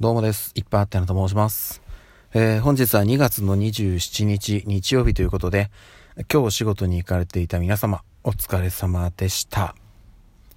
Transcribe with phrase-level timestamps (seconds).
[0.00, 0.52] どうもです。
[0.54, 1.82] いっぱいあってなと申します。
[2.32, 5.70] えー、本日は2月の27日日曜日ということで、
[6.32, 9.74] 今日お仕事に行かれていた皆様、お疲れ様でした。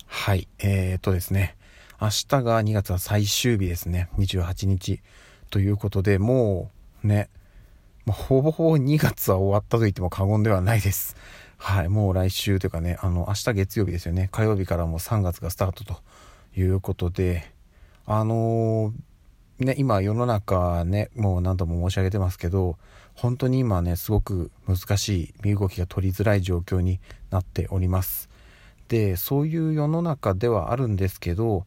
[0.07, 1.57] はい、えーとですね、
[1.99, 5.01] 明日が2月は最終日ですね、28日
[5.49, 6.71] ということで、も
[7.03, 7.29] うね、
[8.05, 11.17] もうほぼほぼ2月は終わったと言っても過言ではないです。
[11.57, 15.97] はい、もう来週というかね、あの、明日月曜日ですよね、火曜日からもう3月がスタートと
[16.55, 17.51] いうことで、
[18.05, 19.12] あのー
[19.59, 22.77] ね、今世の中ね、もう何度も申し上げてますけど、
[23.13, 28.29] 本当に今ね、すごく難しい身動きが取りづらい状況になっております。
[28.87, 31.65] で、そういう世の中ではあるんですけど、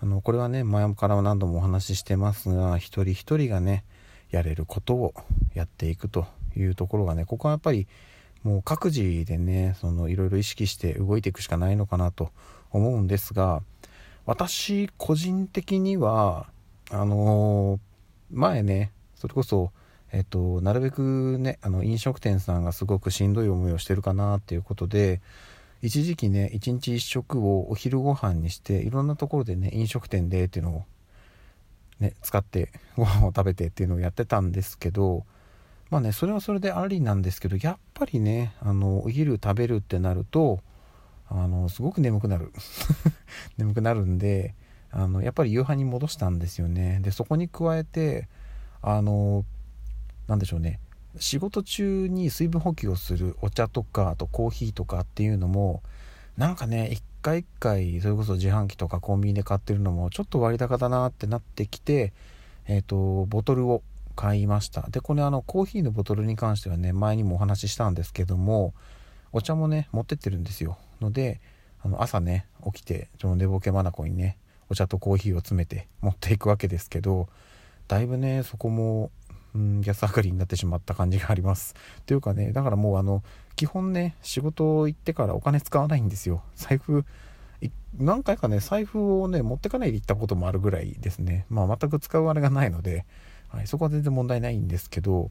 [0.00, 3.84] あの、これはね、前から何度もお話ししてますが、一人一人がね、
[4.30, 5.14] やれることを
[5.54, 6.26] やっていくと
[6.56, 7.86] いうところがね、ここはやっぱり
[8.42, 12.30] もう各自でね、そのいろいろ意識して動いていくしかないのかなと
[12.70, 13.62] 思うんですが、
[14.26, 16.46] 私個人的には
[16.90, 17.78] あのー、
[18.30, 19.72] 前ねそれこそ
[20.12, 25.20] えっとなるべくねあの飲食店さんがすごくしんどい思いをしてるかなっていうことで
[25.82, 30.84] 一時期ね一日一食をお昼ご飯にしていろんなところでね飲食店でっていうのを
[32.00, 35.24] ね使ってご飯を食べてっていうのをやってたんですけど
[35.90, 40.60] まあねそれはそれでありなんですけどやっぱりねあのお昼食べるってなると
[41.28, 42.52] あのすごく眠くなる。
[43.58, 44.54] 眠くなるんで
[44.96, 47.00] あのやっぱり夕飯に戻したんですよね。
[47.02, 48.28] でそこに加えて
[48.80, 49.44] あの
[50.28, 50.78] 何でしょうね。
[51.18, 55.82] 仕事中に水分補給をするお茶とかあとコーヒーとかっていうのも
[56.36, 62.12] なんかね一回一回それこそ自販機とかコンビニで買ってるのもちょっと割高だなってなってきて
[62.66, 63.82] えっ、ー、とボトルを
[64.14, 64.88] 買いました。
[64.90, 68.74] でこれあのコーヒーのボトルに関してはね前にもお話ししたんですけども
[69.32, 70.78] お茶もね持ってってるんですよ。
[71.00, 71.40] ので
[71.82, 74.36] あの朝ね起きてちょの寝ぼけまなこにね
[74.68, 77.28] お茶とコーヒーを詰めて持っていくわけですけど
[77.88, 79.10] だいぶねそこも、
[79.54, 81.74] うん、安上がりになってしまった感じがあります。
[82.06, 83.22] というかねだからもうあの
[83.56, 86.42] 基本ね仕事行ってからお金使わないんですよ。
[86.56, 87.04] 財布
[87.98, 91.46] 何回かね財布をね持ってかないで行ったこともあるぐらいですね。
[91.48, 93.04] まあ全く使うあれがないので、
[93.48, 95.30] はい、そこは全然問題ないんですけど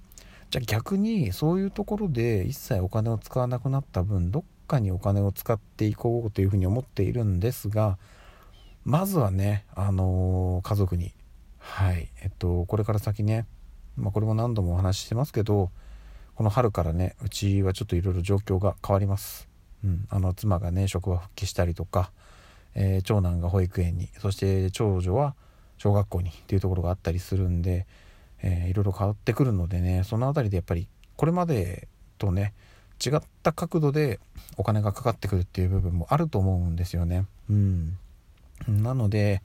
[0.50, 7.98] じゃあ逆にそういうところで一切お金を使わなくなった分どっかにお金を使っていこうというふうに思っているんですが
[8.86, 11.14] まずはね、あのー、家族に、
[11.58, 13.46] はい、えっと、これから先ね、
[13.96, 15.72] まあ、これも何度もお話ししてますけど、
[16.36, 19.48] この春からね、うちはちょっといろいろ状況が変わります。
[19.84, 22.12] うん、あの、妻がね、職場復帰したりとか、
[22.76, 25.36] えー、長男が保育園に、そして長女は
[25.78, 27.88] 小学校にっていうところがあったりするんで、
[28.42, 32.54] えー、いろいろ変わってくるのでね、その辺りでやっぱり、これまでとね、
[33.04, 34.20] 違った角度で
[34.58, 37.26] お金がかかってくるっていう部分もあると思うんですよね。
[37.50, 37.98] うん。
[38.68, 39.42] なので、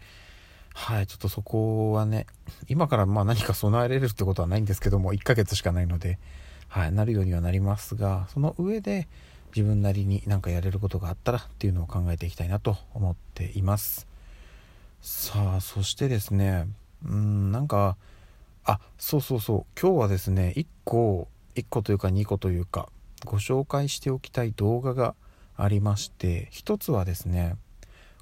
[0.75, 2.27] はい、ちょっとそこはね、
[2.69, 6.19] 今からまあ何か備えれるってことはないんですけども、1ヶ月しかないので、
[6.69, 9.09] はい、なるようにはなりますが、その上で
[9.57, 14.07] 自分なりに何かやれることがあったらっていうのを考えていきたいなと思っています。
[15.01, 16.69] さあ、そしてですね、
[17.05, 17.97] うん、なんか、
[18.65, 22.89] あ、そうそうそう、今日はですね、1個、1個というか2個というか、
[23.25, 25.15] ご紹介しておきたい動画が
[25.57, 27.57] ありまして、1つはですね、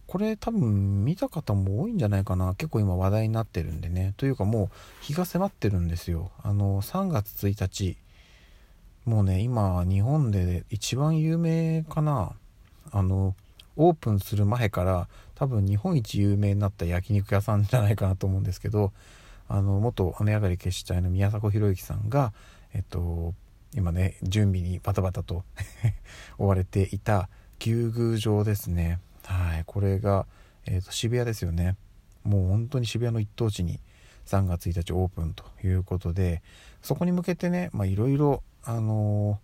[0.06, 2.54] これ多分見た方も多いんじゃないかな。
[2.54, 4.14] 結構今話題になってるんでね。
[4.16, 4.68] というかもう
[5.02, 6.30] 日が迫ってるんですよ。
[6.42, 7.96] あの3月1日。
[9.04, 12.32] もうね今日本で一番有名かな。
[12.92, 13.34] あの
[13.76, 18.92] オープンする前から多分日本一有名になった焼肉屋さんじゃないかなと思うんですけど
[19.48, 22.32] あの元雨上がり決死隊の宮迫博之さんが
[22.72, 23.34] えっと
[23.74, 25.44] 今ね準備にバタバタと
[26.38, 27.28] 追われていた
[27.60, 29.00] 牛宮城ですね。
[29.26, 30.26] はい、これが、
[30.66, 31.76] えーと、渋谷ですよね。
[32.24, 33.80] もう本当に渋谷の一等地に
[34.26, 36.42] 3月1日オープンということで
[36.82, 39.34] そこに向けてねいろいろあの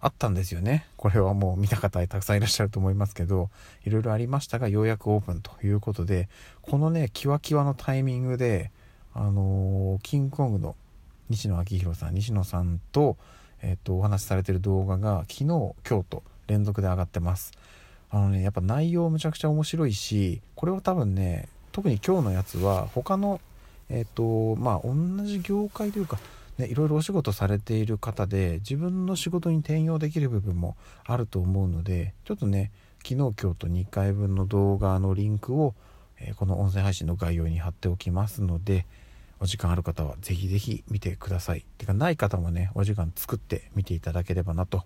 [0.00, 0.86] ー、あったんですよね。
[0.96, 3.50] これはもう見た方たくさんいらっしゃると思いますけど
[3.84, 6.28] いろいろありましたがようやくオープンということで
[6.62, 8.70] このねキワキワのタイミングで
[9.14, 10.76] あのー、キングコングの
[11.28, 13.16] 西野昭弘さん西野さんと,、
[13.62, 17.52] えーとお話しされてる動画が昨日今日と連続で上がってます。
[18.10, 23.40] あのねやっぱ内容むちゃくちゃ面白いしこれは多分ね特に今日のやつは他の
[23.88, 26.18] えっ、ー、とまあ同じ業界というか
[26.58, 32.72] ね、いろいろお仕事されている方で自分の仕事に転用できる部分もあると思うのでちょっとね
[33.04, 35.74] 昨日今日と2回分の動画のリンクを、
[36.18, 38.86] えー、この音声配信の概要に貼っておきますので
[39.40, 41.64] お時間ある方は是非是非見てください。
[41.78, 44.82] てかない方もねお時間作って見ていただければなと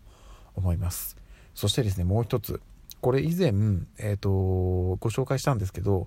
[0.54, 1.16] 思います。
[1.54, 2.60] そしてですねもう一つ。
[3.02, 3.52] これ以前、
[3.98, 6.06] えーと、ご紹介したんですけど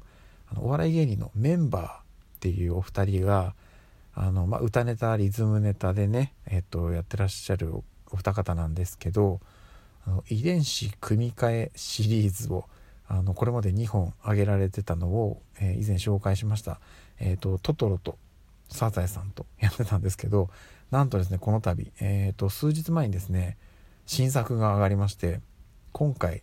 [0.50, 2.01] あのお笑い芸人のメンバーっ
[2.39, 3.53] ていうお二人が
[4.13, 7.74] あの、まあ、歌ネタリズムネタでね、えっと、やってらっしゃる
[8.12, 9.42] お二方なんですけど
[10.07, 12.65] あの遺伝子組み換えシリーズを
[13.07, 16.80] あのこれまで2本挙げられてたのを、えー、以前紹介しました、
[17.19, 18.18] えーと、トトロと
[18.69, 20.50] サザエさんと やってたんですけど
[20.92, 23.57] なんとですねこの度、えーと、数日前にですね
[24.06, 25.42] 新作が上がりまして
[25.92, 26.42] 今回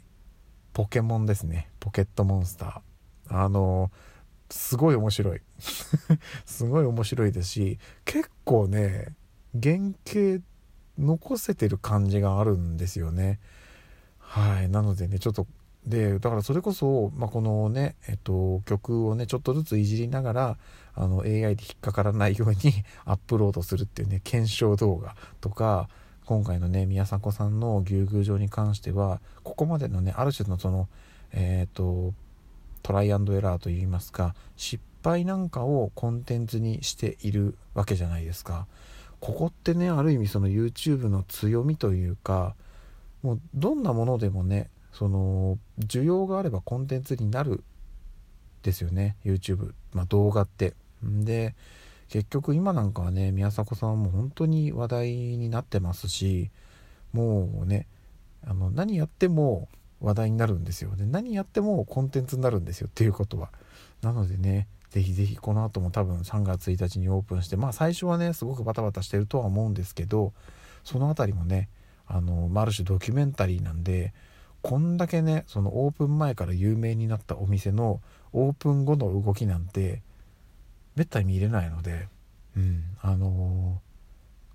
[0.72, 1.70] ポケモンですね。
[1.80, 3.44] ポケットモンスター。
[3.44, 3.90] あの
[4.50, 5.40] すごい面白い。
[6.46, 9.14] すごい面白いですし結構ね
[9.60, 9.76] 原
[10.06, 10.42] 型
[10.98, 13.40] 残せてる感じがあるんですよね。
[14.18, 14.68] はい。
[14.68, 15.46] なのでねちょっと
[15.86, 20.58] でだからそれこそ、まあ、このね、えっと、曲をねちょっとずついじりながら
[20.94, 22.56] あの AI で引っかからないように
[23.04, 25.88] アップロードするっていうね検証動画とか
[26.26, 30.88] 今回のね宮迫さんの牛宮城に関してはここまでのねある種のその
[31.32, 32.12] えっ、と
[32.82, 38.66] トライアンドエラーといいますか失敗なんかをコンテンツにしているわけじゃないですか。
[39.20, 42.56] ここってねある意味その YouTube の強みというか
[43.22, 47.62] もうどんなものでもねその需要があればコンテンツになる
[48.64, 50.74] ですよね YouTube、まあ、動画って。
[51.02, 51.54] で
[52.12, 56.50] 結局今なんかはね宮迫さんはもう本当に話題になってますし
[57.14, 57.86] もうね
[58.46, 60.94] あの何やっても話題になるんですよ。
[60.94, 62.88] で何やってもコンテンツになるんですよ。
[62.88, 63.50] っていうことは。
[64.02, 70.34] なのでねぜひぜひこの後も多分3月1日にオープンしてまあ最初はねすごくバタバタしてるとは思うんですけど
[70.84, 71.70] その辺りもね
[72.06, 74.12] あのある種ドキュメンタリーなんで
[74.60, 78.02] こんだけねそのオープン前から有名になったお店の
[78.34, 80.02] オープン後の動きなんて
[80.96, 82.08] めったに見れないので、
[82.56, 83.80] うん、あの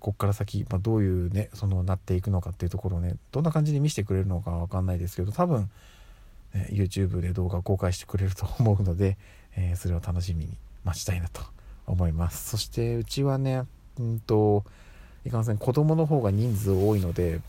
[0.00, 5.70] こっから先、まあ、どういうねそのなっていくのかっていうところをねどんな感じに見せてくれるのかわかんないですけど多分、
[6.54, 9.16] ね、YouTube で動画公開してくれると思うので、
[9.56, 10.52] えー、それを楽しみに
[10.84, 11.42] 待ちたいなと
[11.86, 12.50] 思います。
[12.50, 13.64] そしてうちはね
[13.98, 14.64] うんと
[15.24, 17.40] いかんせん子供の方が人数多いので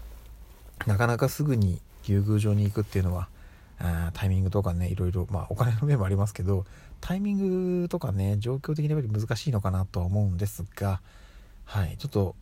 [0.87, 3.27] なかなかすぐに竜宮城に行くっていうのは
[3.79, 6.65] あタイミングとかねいろいろまあお金の面もありますけど
[7.01, 11.01] タイミングとかね状況的にやっぱり難しいのかなとは思うんですが
[11.65, 12.35] はいちょっと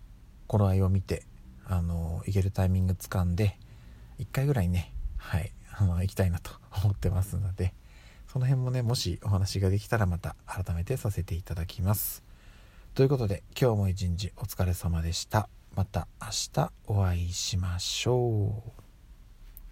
[0.48, 1.24] 頃合いを見て
[1.66, 3.57] あの行けるタイミング掴んで
[4.19, 6.51] 1回ぐらいねはいあの行きたいなと
[6.84, 7.74] 思ってますので
[8.31, 12.24] その辺もねもしお話ができたらまた改めてさせていただきます。
[12.94, 15.50] ということで今日も一日お疲れ様でした。
[15.75, 18.72] また明日お会いしましょう。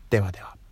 [0.09, 0.64] ではでは。